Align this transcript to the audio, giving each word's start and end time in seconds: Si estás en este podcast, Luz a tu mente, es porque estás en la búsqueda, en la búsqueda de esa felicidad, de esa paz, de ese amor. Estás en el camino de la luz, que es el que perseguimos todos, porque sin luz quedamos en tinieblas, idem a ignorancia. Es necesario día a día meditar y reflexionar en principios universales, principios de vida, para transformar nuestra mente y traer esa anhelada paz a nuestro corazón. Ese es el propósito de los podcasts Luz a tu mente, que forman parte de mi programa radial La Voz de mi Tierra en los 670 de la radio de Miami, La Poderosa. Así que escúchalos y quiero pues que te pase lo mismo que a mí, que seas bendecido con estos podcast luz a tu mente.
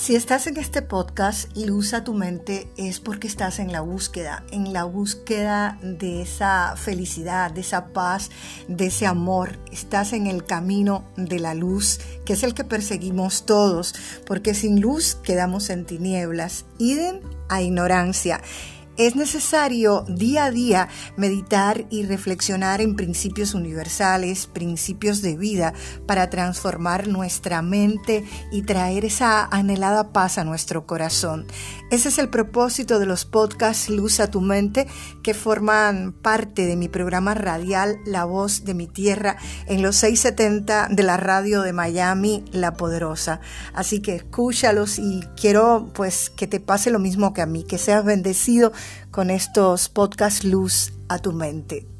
Si 0.00 0.16
estás 0.16 0.46
en 0.46 0.56
este 0.56 0.80
podcast, 0.80 1.54
Luz 1.54 1.92
a 1.92 2.04
tu 2.04 2.14
mente, 2.14 2.66
es 2.78 3.00
porque 3.00 3.26
estás 3.26 3.58
en 3.58 3.70
la 3.70 3.82
búsqueda, 3.82 4.46
en 4.50 4.72
la 4.72 4.84
búsqueda 4.84 5.78
de 5.82 6.22
esa 6.22 6.74
felicidad, 6.76 7.50
de 7.50 7.60
esa 7.60 7.88
paz, 7.88 8.30
de 8.66 8.86
ese 8.86 9.06
amor. 9.06 9.58
Estás 9.70 10.14
en 10.14 10.26
el 10.26 10.44
camino 10.44 11.04
de 11.18 11.38
la 11.38 11.52
luz, 11.52 12.00
que 12.24 12.32
es 12.32 12.42
el 12.44 12.54
que 12.54 12.64
perseguimos 12.64 13.44
todos, 13.44 13.94
porque 14.24 14.54
sin 14.54 14.80
luz 14.80 15.16
quedamos 15.16 15.68
en 15.68 15.84
tinieblas, 15.84 16.64
idem 16.78 17.20
a 17.50 17.60
ignorancia. 17.60 18.40
Es 19.00 19.16
necesario 19.16 20.04
día 20.08 20.44
a 20.44 20.50
día 20.50 20.88
meditar 21.16 21.86
y 21.88 22.04
reflexionar 22.04 22.82
en 22.82 22.96
principios 22.96 23.54
universales, 23.54 24.46
principios 24.46 25.22
de 25.22 25.38
vida, 25.38 25.72
para 26.06 26.28
transformar 26.28 27.08
nuestra 27.08 27.62
mente 27.62 28.26
y 28.52 28.60
traer 28.60 29.06
esa 29.06 29.46
anhelada 29.46 30.12
paz 30.12 30.36
a 30.36 30.44
nuestro 30.44 30.86
corazón. 30.86 31.46
Ese 31.90 32.10
es 32.10 32.18
el 32.18 32.28
propósito 32.28 32.98
de 32.98 33.06
los 33.06 33.24
podcasts 33.24 33.88
Luz 33.88 34.20
a 34.20 34.30
tu 34.30 34.42
mente, 34.42 34.86
que 35.22 35.32
forman 35.32 36.12
parte 36.12 36.66
de 36.66 36.76
mi 36.76 36.90
programa 36.90 37.32
radial 37.32 37.96
La 38.04 38.26
Voz 38.26 38.66
de 38.66 38.74
mi 38.74 38.86
Tierra 38.86 39.38
en 39.64 39.80
los 39.80 39.96
670 39.96 40.88
de 40.90 41.02
la 41.04 41.16
radio 41.16 41.62
de 41.62 41.72
Miami, 41.72 42.44
La 42.52 42.74
Poderosa. 42.74 43.40
Así 43.72 44.00
que 44.00 44.14
escúchalos 44.14 44.98
y 44.98 45.20
quiero 45.40 45.90
pues 45.94 46.28
que 46.28 46.46
te 46.46 46.60
pase 46.60 46.90
lo 46.90 46.98
mismo 46.98 47.32
que 47.32 47.40
a 47.40 47.46
mí, 47.46 47.64
que 47.64 47.78
seas 47.78 48.04
bendecido 48.04 48.72
con 49.10 49.30
estos 49.30 49.88
podcast 49.88 50.44
luz 50.44 50.92
a 51.08 51.18
tu 51.18 51.32
mente. 51.32 51.99